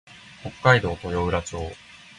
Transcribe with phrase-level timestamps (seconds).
[0.41, 1.73] 北海道豊浦町